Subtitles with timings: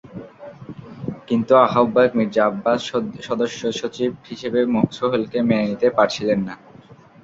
[1.27, 2.79] কিন্তু আহ্বায়ক মির্জা আব্বাস
[3.27, 4.59] সদস্যসচিব হিসেবে
[4.91, 6.55] সোহেলকে মেনে নিতে পারছিলেন না।